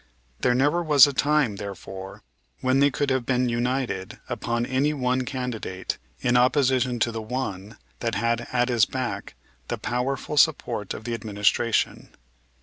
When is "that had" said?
7.99-8.47